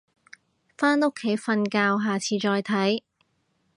[0.75, 3.03] 返屋企瞓覺，下次再睇